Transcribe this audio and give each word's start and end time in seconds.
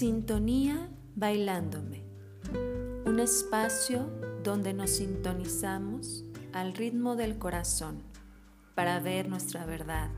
Sintonía 0.00 0.88
Bailándome, 1.14 2.02
un 3.04 3.20
espacio 3.20 4.10
donde 4.42 4.72
nos 4.72 4.92
sintonizamos 4.92 6.24
al 6.54 6.72
ritmo 6.72 7.16
del 7.16 7.36
corazón 7.36 8.02
para 8.74 8.98
ver 9.00 9.28
nuestra 9.28 9.66
verdad, 9.66 10.08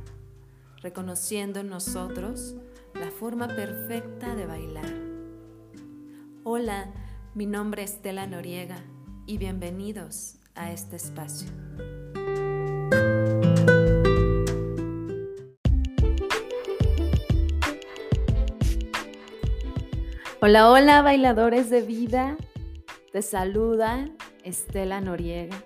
reconociendo 0.83 1.59
en 1.59 1.69
nosotros 1.69 2.55
la 2.95 3.11
forma 3.11 3.49
perfecta 3.49 4.37
de 4.37 4.47
bailar. 4.47 4.95
Hola, 6.45 6.93
mi 7.35 7.47
nombre 7.47 7.83
es 7.83 7.95
Estela 7.95 8.29
Noriega 8.29 8.79
y 9.27 9.37
bienvenidos 9.39 10.37
a 10.55 10.71
este 10.71 10.95
espacio. 10.95 11.49
Hola, 20.45 20.73
hola 20.73 21.03
bailadores 21.03 21.71
de 21.71 21.83
vida. 21.83 22.37
Te 23.13 23.23
saluda 23.23 24.11
Estela 24.43 25.01
Noriega 25.01 25.57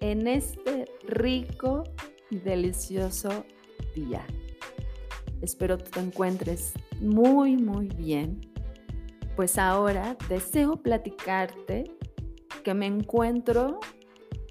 en 0.00 0.26
este 0.26 0.86
rico 1.06 1.84
y 2.28 2.38
delicioso 2.38 3.44
día. 3.94 4.26
Espero 5.42 5.78
que 5.78 5.90
te 5.90 6.00
encuentres 6.00 6.72
muy, 7.00 7.56
muy 7.56 7.86
bien. 7.86 8.40
Pues 9.36 9.58
ahora 9.58 10.16
deseo 10.28 10.82
platicarte 10.82 11.84
que 12.64 12.74
me 12.74 12.86
encuentro 12.86 13.78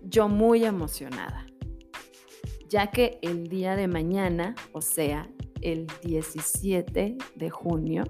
yo 0.01 0.29
muy 0.29 0.63
emocionada, 0.63 1.47
ya 2.69 2.91
que 2.91 3.19
el 3.21 3.49
día 3.49 3.75
de 3.75 3.89
mañana, 3.89 4.55
o 4.71 4.79
sea, 4.79 5.29
el 5.59 5.85
17 6.01 7.17
de 7.35 7.49
junio, 7.49 8.05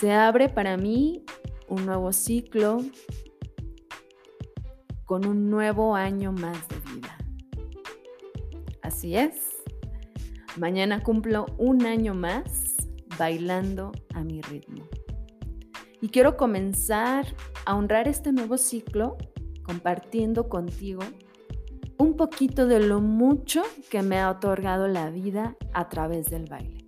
se 0.00 0.12
abre 0.12 0.48
para 0.48 0.76
mí 0.76 1.24
un 1.68 1.84
nuevo 1.84 2.12
ciclo 2.12 2.78
con 5.04 5.26
un 5.26 5.50
nuevo 5.50 5.96
año 5.96 6.30
más 6.30 6.68
de 6.68 6.76
vida. 6.94 7.18
Así 8.80 9.16
es, 9.16 9.56
mañana 10.56 11.02
cumplo 11.02 11.46
un 11.58 11.84
año 11.84 12.14
más 12.14 12.76
bailando 13.18 13.90
a 14.14 14.22
mi 14.22 14.40
ritmo. 14.40 14.84
Y 16.00 16.10
quiero 16.10 16.36
comenzar 16.36 17.26
a 17.66 17.74
honrar 17.74 18.06
este 18.06 18.30
nuevo 18.30 18.56
ciclo 18.56 19.16
compartiendo 19.64 20.48
contigo 20.48 21.02
un 21.98 22.16
poquito 22.16 22.68
de 22.68 22.78
lo 22.78 23.00
mucho 23.00 23.62
que 23.90 24.02
me 24.02 24.20
ha 24.20 24.30
otorgado 24.30 24.86
la 24.86 25.10
vida 25.10 25.56
a 25.72 25.88
través 25.88 26.30
del 26.30 26.44
baile. 26.44 26.87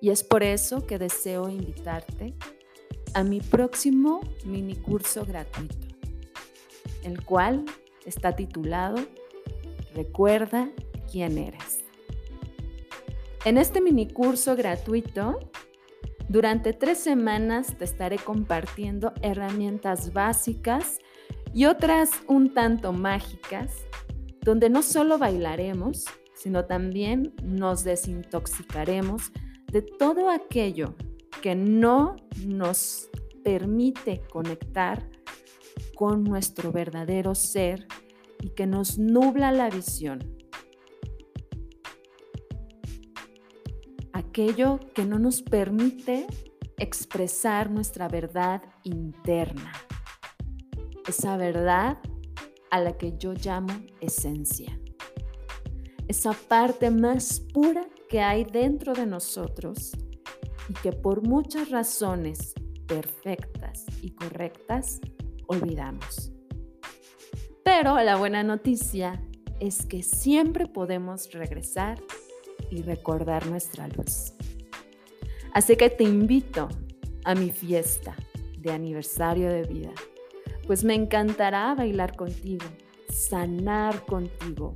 Y 0.00 0.10
es 0.10 0.22
por 0.22 0.42
eso 0.42 0.86
que 0.86 0.98
deseo 0.98 1.48
invitarte 1.48 2.34
a 3.14 3.24
mi 3.24 3.40
próximo 3.40 4.20
mini 4.44 4.76
curso 4.76 5.24
gratuito, 5.24 5.88
el 7.02 7.24
cual 7.24 7.64
está 8.04 8.36
titulado 8.36 8.96
Recuerda 9.94 10.70
quién 11.10 11.38
eres. 11.38 11.80
En 13.44 13.58
este 13.58 13.80
mini 13.80 14.08
curso 14.08 14.54
gratuito, 14.54 15.38
durante 16.28 16.72
tres 16.72 16.98
semanas 16.98 17.78
te 17.78 17.84
estaré 17.84 18.18
compartiendo 18.18 19.12
herramientas 19.22 20.12
básicas 20.12 20.98
y 21.54 21.64
otras 21.64 22.10
un 22.26 22.52
tanto 22.52 22.92
mágicas, 22.92 23.72
donde 24.42 24.68
no 24.68 24.82
solo 24.82 25.18
bailaremos, 25.18 26.04
sino 26.34 26.66
también 26.66 27.34
nos 27.42 27.82
desintoxicaremos 27.84 29.32
de 29.70 29.82
todo 29.82 30.30
aquello 30.30 30.94
que 31.42 31.54
no 31.54 32.16
nos 32.44 33.08
permite 33.44 34.22
conectar 34.30 35.08
con 35.94 36.24
nuestro 36.24 36.72
verdadero 36.72 37.34
ser 37.34 37.86
y 38.40 38.50
que 38.50 38.66
nos 38.66 38.98
nubla 38.98 39.52
la 39.52 39.68
visión. 39.70 40.36
Aquello 44.12 44.80
que 44.94 45.04
no 45.04 45.18
nos 45.18 45.42
permite 45.42 46.26
expresar 46.78 47.70
nuestra 47.70 48.08
verdad 48.08 48.62
interna. 48.84 49.72
Esa 51.06 51.36
verdad 51.36 51.98
a 52.70 52.80
la 52.80 52.96
que 52.96 53.16
yo 53.18 53.32
llamo 53.34 53.72
esencia. 54.00 54.78
Esa 56.06 56.32
parte 56.32 56.90
más 56.90 57.40
pura 57.52 57.86
que 58.08 58.20
hay 58.20 58.44
dentro 58.44 58.94
de 58.94 59.06
nosotros 59.06 59.92
y 60.68 60.72
que 60.74 60.92
por 60.92 61.26
muchas 61.26 61.70
razones 61.70 62.54
perfectas 62.86 63.84
y 64.02 64.10
correctas 64.10 65.00
olvidamos. 65.46 66.32
Pero 67.64 68.00
la 68.00 68.16
buena 68.16 68.42
noticia 68.42 69.22
es 69.60 69.84
que 69.84 70.02
siempre 70.02 70.66
podemos 70.66 71.30
regresar 71.32 72.00
y 72.70 72.82
recordar 72.82 73.46
nuestra 73.46 73.88
luz. 73.88 74.32
Así 75.52 75.76
que 75.76 75.90
te 75.90 76.04
invito 76.04 76.68
a 77.24 77.34
mi 77.34 77.50
fiesta 77.50 78.16
de 78.58 78.72
aniversario 78.72 79.50
de 79.50 79.62
vida, 79.62 79.92
pues 80.66 80.84
me 80.84 80.94
encantará 80.94 81.74
bailar 81.74 82.16
contigo, 82.16 82.66
sanar 83.08 84.04
contigo, 84.04 84.74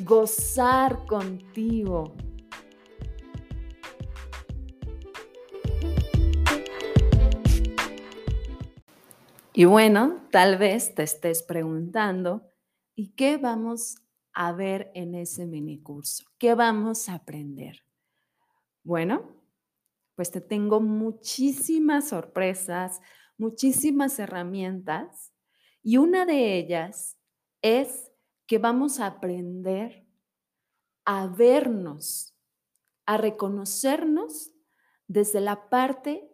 gozar 0.00 1.06
contigo 1.06 2.14
Y 9.56 9.66
bueno, 9.66 10.26
tal 10.32 10.58
vez 10.58 10.96
te 10.96 11.04
estés 11.04 11.44
preguntando, 11.44 12.50
¿y 12.96 13.14
qué 13.14 13.36
vamos 13.36 13.94
a 14.32 14.50
ver 14.50 14.90
en 14.96 15.14
ese 15.14 15.46
mini 15.46 15.80
curso? 15.80 16.24
¿Qué 16.38 16.56
vamos 16.56 17.08
a 17.08 17.14
aprender? 17.14 17.84
Bueno, 18.82 19.30
pues 20.16 20.32
te 20.32 20.40
tengo 20.40 20.80
muchísimas 20.80 22.08
sorpresas, 22.08 23.00
muchísimas 23.38 24.18
herramientas 24.18 25.32
y 25.84 25.98
una 25.98 26.26
de 26.26 26.58
ellas 26.58 27.16
es 27.62 28.10
que 28.48 28.58
vamos 28.58 28.98
a 28.98 29.06
aprender 29.06 30.04
a 31.04 31.28
vernos, 31.28 32.34
a 33.06 33.18
reconocernos 33.18 34.50
desde 35.06 35.40
la 35.40 35.70
parte 35.70 36.28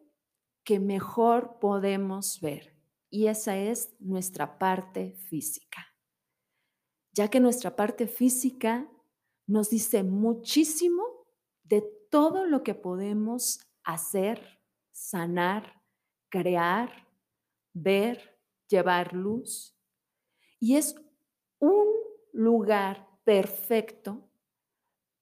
que 0.65 0.81
mejor 0.81 1.59
podemos 1.61 2.41
ver 2.41 2.80
y 3.11 3.27
esa 3.27 3.57
es 3.57 3.93
nuestra 3.99 4.59
parte 4.59 5.13
física. 5.29 5.87
Ya 7.13 7.29
que 7.29 7.41
nuestra 7.41 7.75
parte 7.75 8.07
física 8.07 8.89
nos 9.47 9.69
dice 9.69 10.05
muchísimo 10.05 11.03
de 11.65 11.83
todo 12.11 12.47
lo 12.47 12.63
que 12.63 12.75
podemos 12.75 13.61
hacer, 13.83 14.61
sanar, 14.93 15.83
crear, 16.29 17.09
ver, 17.73 18.39
llevar 18.69 19.13
luz. 19.13 19.77
Y 20.61 20.77
es 20.77 20.95
un 21.59 21.89
lugar 22.33 23.09
perfecto 23.25 24.31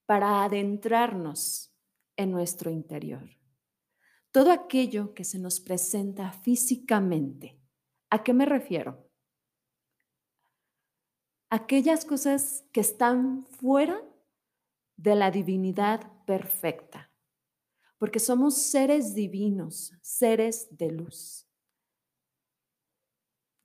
para 0.05 0.43
adentrarnos 0.43 1.75
en 2.15 2.31
nuestro 2.31 2.69
interior. 2.69 3.27
Todo 4.31 4.51
aquello 4.51 5.15
que 5.15 5.23
se 5.23 5.39
nos 5.39 5.59
presenta 5.59 6.31
físicamente 6.31 7.58
¿A 8.11 8.23
qué 8.23 8.33
me 8.33 8.45
refiero? 8.45 9.05
Aquellas 11.51 12.05
cosas 12.05 12.65
que 12.71 12.81
están 12.81 13.45
fuera 13.45 14.03
de 14.97 15.15
la 15.15 15.31
divinidad 15.31 16.11
perfecta, 16.25 17.11
porque 17.97 18.19
somos 18.19 18.55
seres 18.57 19.13
divinos, 19.13 19.93
seres 20.01 20.67
de 20.71 20.91
luz. 20.91 21.47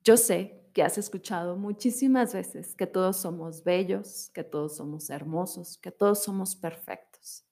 Yo 0.03 0.17
sé 0.17 0.69
que 0.73 0.83
has 0.83 0.97
escuchado 0.97 1.57
muchísimas 1.57 2.33
veces 2.33 2.75
que 2.75 2.85
todos 2.85 3.17
somos 3.17 3.63
bellos, 3.63 4.29
que 4.33 4.43
todos 4.43 4.75
somos 4.75 5.09
hermosos, 5.09 5.77
que 5.77 5.91
todos 5.91 6.23
somos 6.23 6.55
perfectos. 6.55 7.45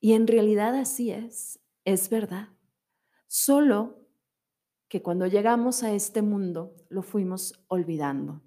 Y 0.00 0.12
en 0.12 0.26
realidad 0.26 0.74
así 0.76 1.10
es, 1.10 1.60
es 1.84 2.08
verdad. 2.08 2.48
Solo 3.26 4.07
que 4.88 5.02
cuando 5.02 5.26
llegamos 5.26 5.82
a 5.82 5.92
este 5.92 6.22
mundo 6.22 6.74
lo 6.88 7.02
fuimos 7.02 7.52
olvidando. 7.68 8.42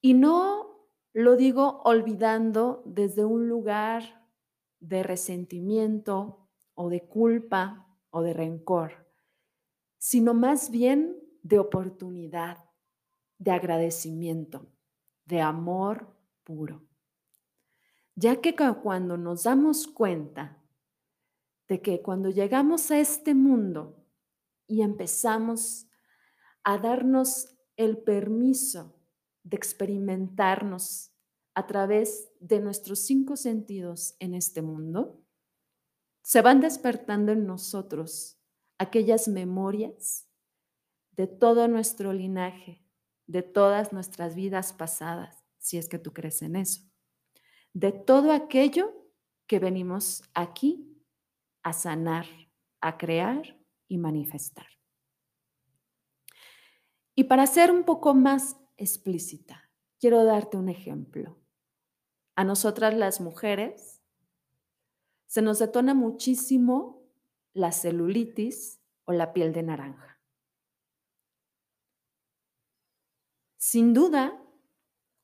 Y 0.00 0.14
no 0.14 0.86
lo 1.12 1.36
digo 1.36 1.80
olvidando 1.84 2.82
desde 2.84 3.24
un 3.24 3.48
lugar 3.48 4.28
de 4.80 5.02
resentimiento 5.02 6.48
o 6.74 6.88
de 6.88 7.08
culpa 7.08 7.88
o 8.10 8.22
de 8.22 8.32
rencor, 8.32 9.08
sino 9.96 10.34
más 10.34 10.70
bien 10.70 11.16
de 11.42 11.58
oportunidad, 11.58 12.64
de 13.38 13.50
agradecimiento, 13.50 14.70
de 15.24 15.40
amor 15.40 16.14
puro. 16.44 16.86
Ya 18.14 18.40
que 18.40 18.54
cuando 18.82 19.16
nos 19.16 19.44
damos 19.44 19.86
cuenta 19.86 20.62
de 21.68 21.80
que 21.80 22.02
cuando 22.02 22.30
llegamos 22.30 22.90
a 22.90 22.98
este 22.98 23.34
mundo 23.34 23.97
y 24.68 24.82
empezamos 24.82 25.88
a 26.62 26.78
darnos 26.78 27.58
el 27.76 27.98
permiso 27.98 28.94
de 29.42 29.56
experimentarnos 29.56 31.10
a 31.54 31.66
través 31.66 32.30
de 32.38 32.60
nuestros 32.60 33.00
cinco 33.00 33.36
sentidos 33.36 34.14
en 34.20 34.34
este 34.34 34.62
mundo, 34.62 35.24
se 36.22 36.42
van 36.42 36.60
despertando 36.60 37.32
en 37.32 37.46
nosotros 37.46 38.38
aquellas 38.78 39.26
memorias 39.26 40.28
de 41.12 41.26
todo 41.26 41.66
nuestro 41.66 42.12
linaje, 42.12 42.84
de 43.26 43.42
todas 43.42 43.92
nuestras 43.92 44.34
vidas 44.34 44.72
pasadas, 44.72 45.44
si 45.58 45.78
es 45.78 45.88
que 45.88 45.98
tú 45.98 46.12
crees 46.12 46.42
en 46.42 46.54
eso, 46.54 46.82
de 47.72 47.92
todo 47.92 48.32
aquello 48.32 48.94
que 49.46 49.58
venimos 49.58 50.22
aquí 50.34 51.02
a 51.62 51.72
sanar, 51.72 52.26
a 52.80 52.98
crear 52.98 53.57
y 53.88 53.98
manifestar. 53.98 54.66
Y 57.14 57.24
para 57.24 57.46
ser 57.46 57.72
un 57.72 57.82
poco 57.82 58.14
más 58.14 58.56
explícita, 58.76 59.72
quiero 59.98 60.24
darte 60.24 60.56
un 60.56 60.68
ejemplo. 60.68 61.36
A 62.36 62.44
nosotras 62.44 62.94
las 62.94 63.20
mujeres 63.20 64.00
se 65.26 65.42
nos 65.42 65.58
detona 65.58 65.94
muchísimo 65.94 67.02
la 67.52 67.72
celulitis 67.72 68.80
o 69.04 69.12
la 69.12 69.32
piel 69.32 69.52
de 69.52 69.62
naranja. 69.64 70.20
Sin 73.56 73.92
duda, 73.92 74.40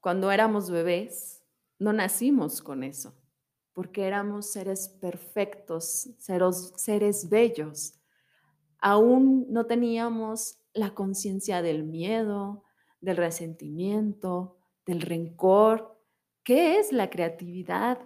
cuando 0.01 0.31
éramos 0.31 0.71
bebés, 0.71 1.43
no 1.79 1.93
nacimos 1.93 2.61
con 2.61 2.83
eso, 2.83 3.15
porque 3.73 4.07
éramos 4.07 4.51
seres 4.51 4.89
perfectos, 4.89 6.11
seres, 6.19 6.73
seres 6.77 7.29
bellos. 7.29 7.95
Aún 8.87 9.47
no 9.49 9.65
teníamos 9.65 10.59
la 10.75 10.93
conciencia 10.93 11.63
del 11.63 11.85
miedo, 11.85 12.65
del 13.01 13.17
resentimiento, 13.17 14.59
del 14.85 15.01
rencor. 15.01 15.99
¿Qué 16.43 16.79
es 16.79 16.93
la 16.93 17.09
creatividad? 17.09 17.99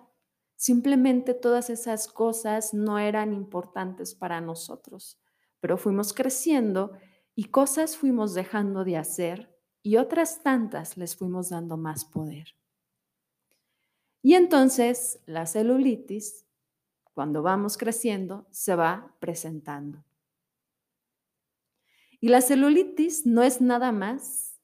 Simplemente 0.54 1.34
todas 1.34 1.68
esas 1.68 2.06
cosas 2.06 2.74
no 2.74 3.00
eran 3.00 3.32
importantes 3.32 4.14
para 4.14 4.40
nosotros, 4.40 5.20
pero 5.58 5.78
fuimos 5.78 6.12
creciendo 6.12 6.92
y 7.34 7.46
cosas 7.46 7.96
fuimos 7.96 8.34
dejando 8.34 8.84
de 8.84 8.98
hacer 8.98 9.52
y 9.82 9.96
otras 9.96 10.44
tantas 10.44 10.96
les 10.96 11.16
fuimos 11.16 11.48
dando 11.48 11.76
más 11.76 12.04
poder. 12.04 12.54
Y 14.22 14.34
entonces 14.34 15.18
la 15.26 15.44
celulitis, 15.44 16.46
cuando 17.14 17.42
vamos 17.42 17.76
creciendo, 17.76 18.46
se 18.52 18.76
va 18.76 19.16
presentando. 19.18 20.04
Y 22.20 22.28
la 22.28 22.40
celulitis 22.40 23.26
no 23.26 23.42
es 23.42 23.60
nada 23.60 23.92
más 23.92 24.58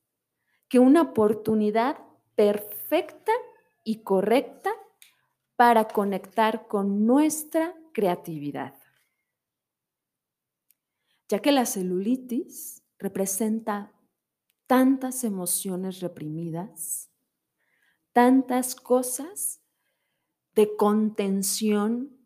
que 0.69 0.79
una 0.79 1.03
oportunidad 1.03 1.99
perfecta 2.35 3.33
y 3.85 4.03
correcta 4.03 4.71
para 5.57 5.87
conectar 5.87 6.67
con 6.67 7.07
nuestra 7.07 7.77
creatividad. 7.93 8.75
Ya 11.29 11.39
que 11.39 11.53
la 11.53 11.65
celulitis 11.65 12.83
representa 12.99 13.93
tantas 14.67 15.23
emociones 15.23 16.01
reprimidas, 16.01 17.11
tantas 18.13 18.75
cosas 18.75 19.61
de 20.55 20.77
contención, 20.77 22.17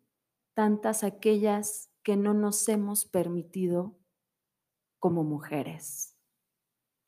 tantas 0.53 1.03
aquellas 1.03 1.91
que 2.03 2.15
no 2.15 2.33
nos 2.33 2.67
hemos 2.69 3.05
permitido 3.05 3.98
como 4.99 5.23
mujeres, 5.23 6.15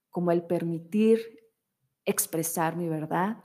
como 0.09 0.31
el 0.31 0.43
permitir 0.43 1.19
expresar 2.05 2.75
mi 2.75 2.89
verdad, 2.89 3.43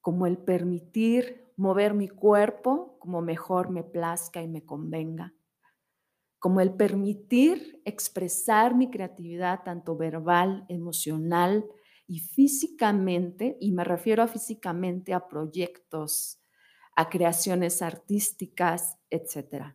como 0.00 0.26
el 0.26 0.38
permitir 0.38 1.52
mover 1.56 1.94
mi 1.94 2.08
cuerpo 2.08 2.96
como 2.98 3.22
mejor 3.22 3.70
me 3.70 3.82
plazca 3.82 4.42
y 4.42 4.48
me 4.48 4.64
convenga, 4.64 5.34
como 6.38 6.60
el 6.60 6.74
permitir 6.74 7.80
expresar 7.84 8.74
mi 8.74 8.90
creatividad 8.90 9.62
tanto 9.64 9.96
verbal, 9.96 10.64
emocional 10.68 11.66
y 12.06 12.20
físicamente, 12.20 13.56
y 13.60 13.72
me 13.72 13.84
refiero 13.84 14.22
a 14.22 14.28
físicamente 14.28 15.12
a 15.12 15.26
proyectos, 15.26 16.40
a 16.94 17.08
creaciones 17.08 17.82
artísticas, 17.82 18.96
etc. 19.10 19.74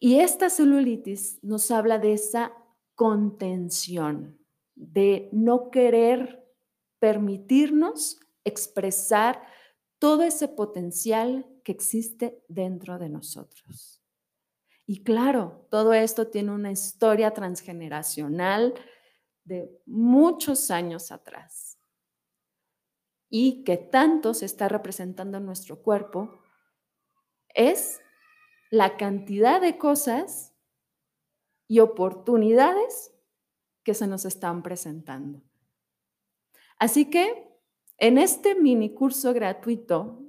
Y 0.00 0.20
esta 0.20 0.48
celulitis 0.48 1.38
nos 1.42 1.70
habla 1.70 1.98
de 1.98 2.14
esa 2.14 2.52
contención, 2.94 4.38
de 4.74 5.28
no 5.30 5.70
querer 5.70 6.42
permitirnos 6.98 8.18
expresar 8.44 9.42
todo 9.98 10.22
ese 10.22 10.48
potencial 10.48 11.46
que 11.62 11.72
existe 11.72 12.42
dentro 12.48 12.98
de 12.98 13.10
nosotros. 13.10 14.02
Y 14.86 15.04
claro, 15.04 15.66
todo 15.70 15.92
esto 15.92 16.28
tiene 16.28 16.52
una 16.52 16.72
historia 16.72 17.32
transgeneracional 17.32 18.74
de 19.44 19.70
muchos 19.84 20.70
años 20.70 21.12
atrás 21.12 21.78
y 23.28 23.62
que 23.64 23.76
tanto 23.76 24.32
se 24.32 24.46
está 24.46 24.66
representando 24.68 25.38
en 25.38 25.46
nuestro 25.46 25.82
cuerpo 25.82 26.40
es 27.54 28.00
la 28.70 28.96
cantidad 28.96 29.60
de 29.60 29.76
cosas 29.76 30.54
y 31.68 31.80
oportunidades 31.80 33.12
que 33.82 33.94
se 33.94 34.06
nos 34.06 34.24
están 34.24 34.62
presentando. 34.62 35.42
Así 36.78 37.10
que 37.10 37.50
en 37.98 38.16
este 38.16 38.54
mini 38.54 38.94
curso 38.94 39.34
gratuito 39.34 40.22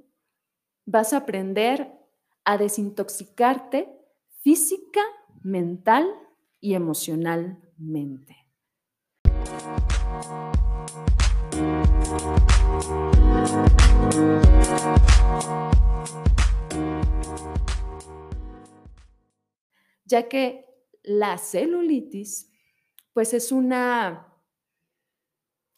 vas 0.84 1.12
a 1.12 1.18
aprender 1.18 1.92
a 2.44 2.58
desintoxicarte 2.58 3.96
física, 4.40 5.00
mental 5.42 6.06
y 6.60 6.74
emocionalmente. 6.74 8.36
Ya 20.12 20.28
que 20.28 20.66
la 21.02 21.38
celulitis 21.38 22.52
pues 23.14 23.32
es 23.32 23.50
una 23.50 24.30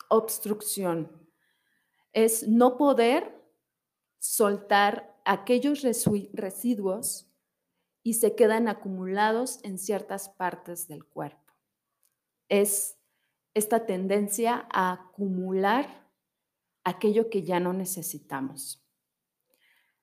obstrucción 0.08 1.30
es 2.12 2.48
no 2.48 2.76
poder 2.76 3.32
soltar 4.18 5.16
aquellos 5.24 5.82
residuos 6.32 7.30
y 8.02 8.14
se 8.14 8.34
quedan 8.34 8.66
acumulados 8.66 9.60
en 9.62 9.78
ciertas 9.78 10.30
partes 10.30 10.88
del 10.88 11.04
cuerpo. 11.04 11.54
Es 12.48 12.98
esta 13.54 13.86
tendencia 13.86 14.66
a 14.72 14.94
acumular 14.94 16.10
aquello 16.82 17.30
que 17.30 17.44
ya 17.44 17.60
no 17.60 17.72
necesitamos. 17.72 18.84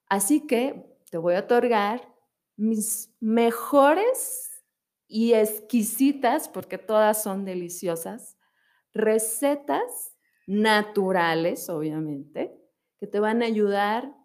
Así 0.07 0.47
que 0.47 0.97
te 1.09 1.17
voy 1.17 1.35
a 1.35 1.41
otorgar 1.41 2.10
mis 2.58 3.13
mejores 3.20 4.63
y 5.08 5.34
exquisitas, 5.34 6.48
porque 6.48 6.77
todas 6.77 7.22
son 7.22 7.46
deliciosas, 7.46 8.38
recetas 8.93 10.15
naturales, 10.48 11.70
obviamente, 11.70 12.58
que 13.00 13.08
te 13.08 13.20
van 13.20 13.41
a 13.41 13.46
ayudar 13.46 14.15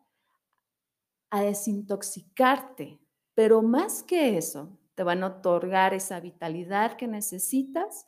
a 1.31 1.43
desintoxicarte, 1.43 3.01
pero 3.35 3.63
más 3.63 4.03
que 4.03 4.37
eso, 4.39 4.79
te 4.95 5.03
van 5.03 5.23
a 5.23 5.27
otorgar 5.27 5.93
esa 5.93 6.21
vitalidad 6.21 6.97
que 6.97 7.07
necesitas 7.07 8.07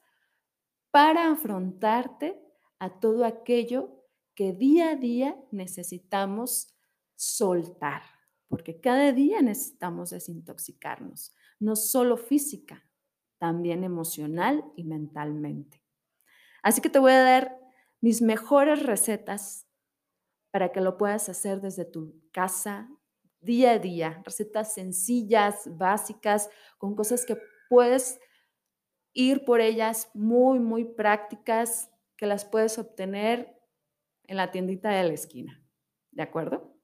para 0.91 1.31
afrontarte 1.31 2.41
a 2.79 3.01
todo 3.01 3.25
aquello 3.25 4.05
que 4.35 4.53
día 4.53 4.91
a 4.91 4.97
día 4.97 5.37
necesitamos 5.51 6.75
soltar, 7.17 8.03
porque 8.49 8.81
cada 8.81 9.13
día 9.13 9.43
necesitamos 9.43 10.11
desintoxicarnos, 10.11 11.35
no 11.61 11.77
solo 11.77 12.17
física, 12.17 12.85
también 13.39 13.85
emocional 13.85 14.65
y 14.77 14.85
mentalmente. 14.85 15.85
Así 16.63 16.81
que 16.81 16.91
te 16.91 16.99
voy 16.99 17.13
a 17.13 17.23
dar 17.23 17.59
mis 18.01 18.21
mejores 18.23 18.83
recetas 18.83 19.67
para 20.51 20.73
que 20.73 20.81
lo 20.81 20.97
puedas 20.97 21.29
hacer 21.29 21.61
desde 21.61 21.85
tu 21.85 22.21
casa 22.33 22.91
día 23.41 23.73
a 23.73 23.79
día. 23.79 24.23
Recetas 24.25 24.75
sencillas, 24.75 25.69
básicas, 25.77 26.51
con 26.79 26.97
cosas 26.97 27.25
que 27.25 27.39
puedes 27.69 28.19
ir 29.13 29.45
por 29.45 29.61
ellas 29.61 30.11
muy, 30.15 30.59
muy 30.59 30.85
prácticas, 30.85 31.91
que 32.17 32.27
las 32.27 32.45
puedes 32.45 32.79
obtener 32.79 33.57
en 34.25 34.37
la 34.37 34.51
tiendita 34.51 34.91
de 34.91 35.05
la 35.05 35.15
esquina. 35.15 35.63
¿De 36.11 36.23
acuerdo? 36.23 36.78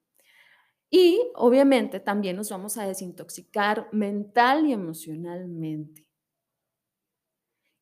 Y 0.97 1.29
obviamente 1.35 1.99
también 1.99 2.37
nos 2.37 2.51
vamos 2.51 2.77
a 2.77 2.87
desintoxicar 2.87 3.89
mental 3.91 4.65
y 4.65 4.71
emocionalmente. 4.71 6.07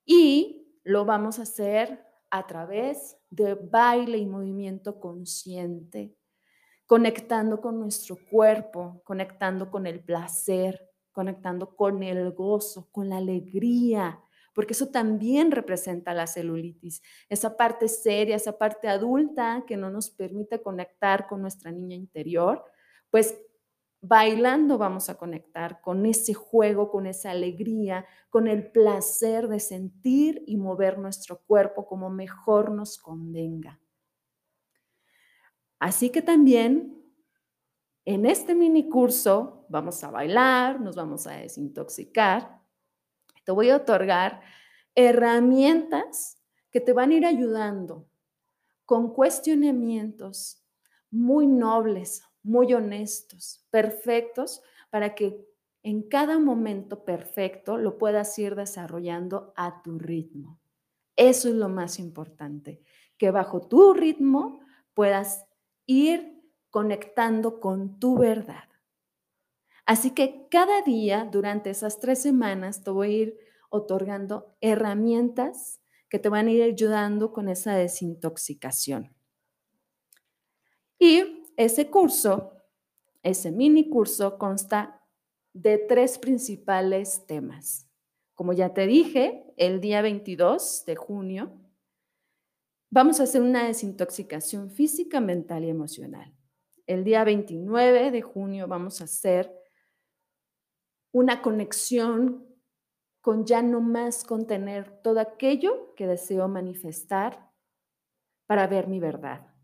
Y 0.03 0.79
lo 0.84 1.05
vamos 1.05 1.38
a 1.38 1.43
hacer 1.43 2.03
a 2.32 2.48
través 2.48 3.15
de 3.29 3.53
baile 3.53 4.17
y 4.17 4.25
movimiento 4.25 5.00
consciente, 5.00 6.17
conectando 6.88 7.62
con 7.62 7.79
nuestro 7.79 8.17
cuerpo, 8.32 9.03
conectando 9.03 9.70
con 9.70 9.86
el 9.86 10.03
placer, 10.03 10.89
conectando 11.12 11.75
con 11.75 12.01
el 12.01 12.32
gozo, 12.32 12.89
con 12.91 13.10
la 13.10 13.17
alegría, 13.17 14.20
porque 14.55 14.74
eso 14.74 14.88
también 14.88 15.51
representa 15.51 16.15
la 16.15 16.25
celulitis, 16.25 17.03
esa 17.29 17.58
parte 17.58 17.88
seria, 17.89 18.36
esa 18.36 18.58
parte 18.58 18.88
adulta 18.88 19.65
que 19.67 19.77
no 19.77 19.91
nos 19.91 20.10
permite 20.10 20.63
conectar 20.63 21.27
con 21.27 21.43
nuestra 21.43 21.72
niña 21.72 21.96
interior, 21.96 22.65
pues 23.13 23.39
bailando 24.01 24.79
vamos 24.79 25.08
a 25.08 25.20
conectar 25.20 25.82
con 25.82 26.03
ese 26.08 26.34
juego, 26.34 26.89
con 26.89 27.05
esa 27.05 27.29
alegría, 27.29 28.08
con 28.32 28.48
el 28.48 28.72
placer 28.72 29.48
de 29.50 29.60
sentir 29.60 30.43
y 30.48 30.58
mover 30.58 30.98
nuestro 30.98 31.38
cuerpo 31.43 31.86
como 31.86 32.10
mejor 32.10 32.72
nos 32.72 32.98
convenga. 32.98 33.79
Así 35.77 36.10
que 36.10 36.24
también 36.24 37.05
en 38.03 38.25
este 38.25 38.55
mini 38.55 38.89
curso 38.89 39.67
vamos 39.70 40.03
a 40.03 40.10
bailar, 40.10 40.82
nos 40.82 40.96
vamos 40.96 41.27
a 41.27 41.34
desintoxicar. 41.34 42.63
Te 43.46 43.51
voy 43.51 43.70
a 43.70 43.75
otorgar 43.75 44.41
herramientas 44.96 46.41
que 46.72 46.82
te 46.82 46.93
van 46.93 47.12
a 47.12 47.13
ir 47.13 47.27
ayudando 47.27 48.08
con 48.86 49.13
cuestionamientos 49.13 50.65
muy 51.12 51.46
nobles, 51.46 52.24
muy 52.44 52.74
honestos, 52.74 53.66
perfectos, 53.72 54.62
para 54.90 55.16
que 55.16 55.46
en 55.82 56.04
cada 56.04 56.40
momento 56.40 57.04
perfecto 57.04 57.78
lo 57.78 57.98
puedas 57.98 58.38
ir 58.38 58.56
desarrollando 58.56 59.54
a 59.56 59.82
tu 59.82 60.00
ritmo. 60.00 60.60
Eso 61.16 61.50
es 61.50 61.56
lo 61.56 61.70
más 61.70 62.00
importante, 62.00 62.82
que 63.18 63.32
bajo 63.32 63.62
tu 63.62 63.94
ritmo 63.94 64.62
puedas 64.94 65.46
ir 65.86 66.42
conectando 66.70 67.60
con 67.60 68.00
tu 68.00 68.18
verdad. 68.18 68.70
Así 69.86 70.12
que 70.12 70.48
cada 70.50 70.82
día 70.82 71.28
durante 71.30 71.70
esas 71.70 72.00
tres 72.00 72.22
semanas 72.22 72.84
te 72.84 72.92
voy 72.92 73.08
a 73.08 73.18
ir 73.24 73.38
otorgando 73.70 74.56
herramientas 74.62 75.82
que 76.10 76.20
te 76.20 76.30
van 76.30 76.48
a 76.48 76.52
ir 76.52 76.64
ayudando 76.64 77.34
con 77.34 77.50
esa 77.50 77.76
desintoxicación. 77.76 79.14
Y 81.00 81.43
ese 81.58 81.90
curso, 81.90 82.54
ese 83.22 83.52
mini 83.52 83.90
curso, 83.90 84.38
consta 84.38 85.02
de 85.54 85.78
tres 85.78 86.18
principales 86.18 87.26
temas. 87.26 87.90
Como 88.34 88.54
ya 88.54 88.74
te 88.74 88.88
dije, 88.88 89.46
el 89.58 89.80
día 89.80 90.02
22 90.02 90.86
de 90.86 90.96
junio 90.96 91.60
vamos 92.90 93.20
a 93.20 93.24
hacer 93.24 93.42
una 93.42 93.66
desintoxicación 93.66 94.70
física, 94.70 95.20
mental 95.20 95.64
y 95.64 95.70
emocional. 95.70 96.36
El 96.86 97.04
día 97.04 97.24
29 97.24 98.12
de 98.12 98.22
junio 98.22 98.68
vamos 98.68 99.02
a 99.02 99.06
hacer 99.06 99.54
una 101.12 101.42
conexión 101.42 102.48
con 103.22 103.46
ya 103.46 103.62
no 103.62 103.80
más 103.80 104.24
contener 104.24 105.02
todo 105.02 105.20
aquello 105.20 105.94
que 105.96 106.08
deseo 106.08 106.48
manifestar 106.48 107.52
para 108.48 108.68
ver 108.68 108.88
mi 108.88 109.00
verdad. 109.00 109.56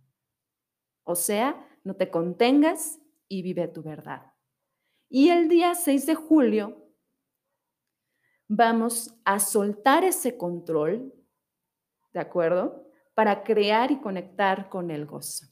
O 1.04 1.16
sea, 1.16 1.69
no 1.90 1.96
te 1.96 2.12
contengas 2.12 3.00
y 3.28 3.42
vive 3.42 3.68
tu 3.68 3.82
verdad. 3.82 4.32
Y 5.10 5.30
el 5.30 5.50
día 5.50 5.74
6 5.74 6.06
de 6.06 6.14
julio 6.14 6.86
vamos 8.48 9.16
a 9.26 9.40
soltar 9.40 10.04
ese 10.04 10.38
control, 10.38 11.12
¿de 12.14 12.20
acuerdo? 12.20 12.88
Para 13.16 13.44
crear 13.44 13.90
y 13.90 14.00
conectar 14.00 14.70
con 14.70 14.92
el 14.92 15.08
gozo. 15.08 15.48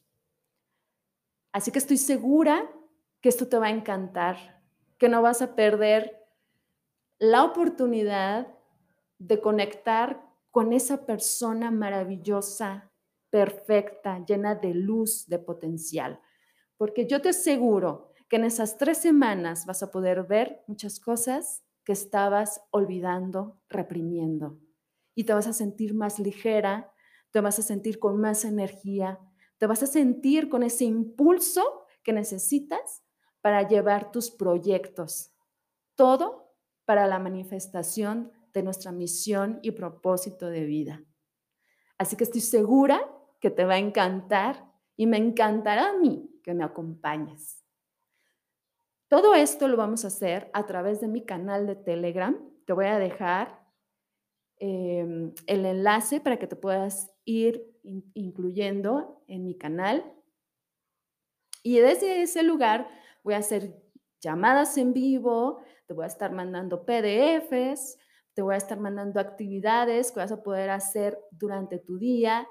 Así 1.52 1.72
que 1.72 1.80
estoy 1.80 1.98
segura 1.98 2.72
que 3.20 3.30
esto 3.30 3.48
te 3.48 3.58
va 3.58 3.66
a 3.66 3.72
encantar, 3.72 4.62
que 5.00 5.10
no 5.10 5.24
vas 5.24 5.42
a 5.42 5.56
perder 5.56 6.24
la 7.18 7.46
oportunidad 7.46 8.56
de 9.18 9.42
conectar 9.42 10.24
con 10.52 10.72
esa 10.72 11.04
persona 11.04 11.72
maravillosa 11.72 12.92
perfecta, 13.32 14.24
llena 14.24 14.54
de 14.54 14.76
luz, 14.76 15.26
de 15.28 15.40
potencial. 15.40 16.22
Porque 16.78 17.08
yo 17.08 17.22
te 17.22 17.30
aseguro 17.30 18.14
que 18.30 18.36
en 18.36 18.46
esas 18.46 18.78
tres 18.78 19.00
semanas 19.00 19.66
vas 19.66 19.84
a 19.84 19.92
poder 19.92 20.24
ver 20.24 20.64
muchas 20.68 21.00
cosas 21.00 21.64
que 21.84 21.94
estabas 21.94 22.62
olvidando, 22.72 23.62
reprimiendo. 23.70 24.60
Y 25.16 25.24
te 25.24 25.34
vas 25.34 25.48
a 25.48 25.54
sentir 25.54 25.94
más 25.94 26.20
ligera, 26.20 26.92
te 27.32 27.42
vas 27.42 27.58
a 27.60 27.64
sentir 27.64 28.00
con 28.00 28.20
más 28.20 28.46
energía, 28.46 29.20
te 29.58 29.66
vas 29.66 29.82
a 29.82 29.88
sentir 29.88 30.50
con 30.50 30.64
ese 30.64 30.86
impulso 30.86 31.86
que 32.04 32.14
necesitas 32.14 33.04
para 33.42 33.68
llevar 33.68 34.12
tus 34.12 34.30
proyectos. 34.30 35.32
Todo 35.96 36.54
para 36.86 37.08
la 37.08 37.20
manifestación 37.20 38.32
de 38.54 38.64
nuestra 38.64 38.92
misión 38.92 39.60
y 39.62 39.72
propósito 39.72 40.50
de 40.50 40.66
vida. 40.66 41.04
Así 41.98 42.16
que 42.16 42.24
estoy 42.24 42.42
segura 42.42 43.00
que 43.40 43.50
te 43.50 43.66
va 43.66 43.76
a 43.76 43.80
encantar 43.80 44.72
y 44.96 45.08
me 45.08 45.18
encantará 45.18 45.90
a 45.90 45.98
mí 45.98 46.37
que 46.48 46.54
me 46.54 46.64
acompañes. 46.64 47.62
Todo 49.10 49.36
esto 49.36 49.68
lo 49.68 49.76
vamos 49.76 50.06
a 50.06 50.08
hacer 50.08 50.50
a 50.54 50.66
través 50.66 51.02
de 51.02 51.10
mi 51.10 51.26
canal 51.26 51.68
de 51.68 51.76
Telegram. 51.76 52.38
Te 52.66 52.72
voy 52.72 52.86
a 52.86 53.00
dejar 53.00 53.68
em, 54.58 55.34
el 55.46 55.66
enlace 55.66 56.22
para 56.22 56.40
que 56.40 56.48
te 56.48 56.56
puedas 56.56 57.12
ir 57.26 57.78
incluyendo 58.14 59.26
en 59.28 59.44
mi 59.44 59.58
canal. 59.58 60.10
Y 61.64 61.80
desde 61.80 62.22
ese 62.22 62.44
lugar 62.44 62.88
voy 63.26 63.34
a 63.34 63.40
hacer 63.40 63.76
llamadas 64.22 64.78
en 64.78 64.94
vivo, 64.94 65.60
te 65.86 65.94
voy 65.94 66.06
a 66.06 66.08
estar 66.08 66.32
mandando 66.32 66.86
PDFs, 66.86 67.98
te 68.34 68.42
voy 68.42 68.56
a 68.56 68.58
estar 68.58 68.80
mandando 68.80 69.20
actividades 69.20 70.14
que 70.14 70.22
vas 70.22 70.32
a 70.32 70.44
poder 70.44 70.70
hacer 70.70 71.20
durante 71.30 71.78
tu 71.78 71.98
día 71.98 72.48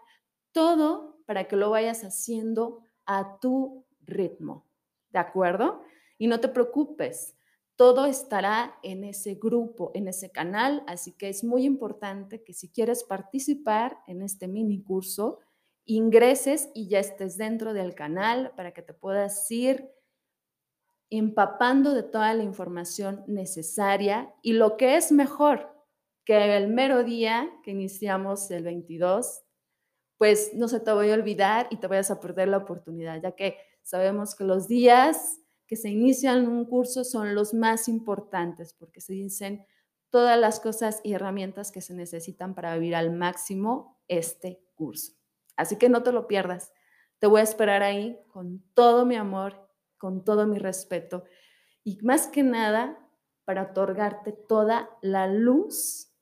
todo 0.52 1.16
para 1.24 1.48
que 1.48 1.56
lo 1.56 1.70
vayas 1.70 2.04
haciendo 2.04 2.82
a 3.06 3.38
tu 3.40 3.85
ritmo, 4.06 4.66
¿de 5.10 5.18
acuerdo? 5.18 5.82
Y 6.18 6.26
no 6.26 6.40
te 6.40 6.48
preocupes, 6.48 7.36
todo 7.76 8.06
estará 8.06 8.78
en 8.82 9.04
ese 9.04 9.34
grupo, 9.34 9.90
en 9.94 10.08
ese 10.08 10.30
canal, 10.30 10.82
así 10.86 11.12
que 11.12 11.28
es 11.28 11.44
muy 11.44 11.64
importante 11.64 12.42
que 12.42 12.54
si 12.54 12.70
quieres 12.70 13.04
participar 13.04 13.98
en 14.06 14.22
este 14.22 14.48
mini 14.48 14.82
curso, 14.82 15.40
ingreses 15.84 16.70
y 16.74 16.88
ya 16.88 16.98
estés 16.98 17.36
dentro 17.36 17.74
del 17.74 17.94
canal 17.94 18.52
para 18.56 18.72
que 18.72 18.82
te 18.82 18.94
puedas 18.94 19.50
ir 19.50 19.90
empapando 21.10 21.92
de 21.94 22.02
toda 22.02 22.34
la 22.34 22.42
información 22.42 23.22
necesaria 23.26 24.34
y 24.42 24.54
lo 24.54 24.76
que 24.76 24.96
es 24.96 25.12
mejor 25.12 25.72
que 26.24 26.56
el 26.56 26.68
mero 26.68 27.04
día 27.04 27.48
que 27.62 27.70
iniciamos 27.70 28.50
el 28.50 28.64
22 28.64 29.44
pues 30.18 30.54
no 30.54 30.66
se 30.68 30.80
te 30.80 30.92
voy 30.92 31.10
a 31.10 31.14
olvidar 31.14 31.68
y 31.70 31.76
te 31.76 31.86
vayas 31.86 32.10
a 32.10 32.20
perder 32.20 32.48
la 32.48 32.56
oportunidad, 32.56 33.20
ya 33.20 33.32
que 33.32 33.58
sabemos 33.86 34.34
que 34.34 34.42
los 34.42 34.66
días 34.66 35.40
que 35.68 35.76
se 35.76 35.90
inician 35.90 36.48
un 36.48 36.64
curso 36.64 37.04
son 37.04 37.36
los 37.36 37.54
más 37.54 37.88
importantes 37.88 38.74
porque 38.74 39.00
se 39.00 39.12
dicen 39.12 39.64
todas 40.10 40.38
las 40.38 40.58
cosas 40.58 41.00
y 41.04 41.12
herramientas 41.12 41.70
que 41.70 41.80
se 41.80 41.94
necesitan 41.94 42.54
para 42.54 42.74
vivir 42.74 42.96
al 42.96 43.12
máximo 43.12 44.00
este 44.08 44.60
curso. 44.74 45.12
Así 45.56 45.76
que 45.76 45.88
no 45.88 46.02
te 46.02 46.10
lo 46.10 46.26
pierdas. 46.26 46.72
Te 47.20 47.28
voy 47.28 47.40
a 47.40 47.44
esperar 47.44 47.84
ahí 47.84 48.18
con 48.32 48.60
todo 48.74 49.06
mi 49.06 49.14
amor, 49.14 49.70
con 49.98 50.24
todo 50.24 50.48
mi 50.48 50.58
respeto 50.58 51.22
y 51.84 51.98
más 52.02 52.26
que 52.26 52.42
nada 52.42 52.98
para 53.44 53.70
otorgarte 53.70 54.32
toda 54.32 54.90
la 55.00 55.28
luz 55.28 56.12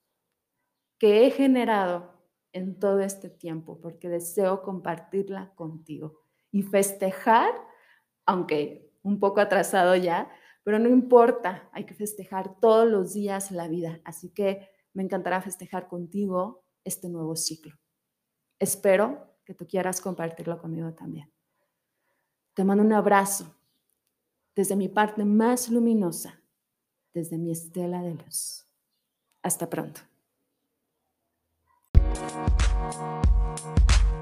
que 0.98 1.26
he 1.26 1.30
generado 1.30 2.12
en 2.52 2.78
todo 2.78 3.00
este 3.00 3.30
tiempo, 3.30 3.80
porque 3.80 4.10
deseo 4.10 4.62
compartirla 4.62 5.54
contigo 5.54 6.23
y 6.54 6.62
festejar, 6.62 7.50
aunque 8.26 8.88
un 9.02 9.18
poco 9.18 9.40
atrasado 9.40 9.96
ya, 9.96 10.30
pero 10.62 10.78
no 10.78 10.88
importa, 10.88 11.68
hay 11.72 11.84
que 11.84 11.94
festejar 11.94 12.60
todos 12.60 12.88
los 12.88 13.12
días 13.12 13.50
la 13.50 13.66
vida. 13.66 14.00
Así 14.04 14.28
que 14.28 14.70
me 14.92 15.02
encantará 15.02 15.42
festejar 15.42 15.88
contigo 15.88 16.64
este 16.84 17.08
nuevo 17.08 17.34
ciclo. 17.34 17.74
Espero 18.60 19.34
que 19.44 19.52
tú 19.52 19.66
quieras 19.66 20.00
compartirlo 20.00 20.60
conmigo 20.60 20.94
también. 20.94 21.34
Te 22.54 22.62
mando 22.62 22.84
un 22.84 22.92
abrazo 22.92 23.52
desde 24.54 24.76
mi 24.76 24.88
parte 24.88 25.24
más 25.24 25.68
luminosa, 25.70 26.40
desde 27.12 27.36
mi 27.36 27.50
estela 27.50 28.00
de 28.00 28.14
luz. 28.14 28.64
Hasta 29.42 29.68
pronto. 29.68 30.02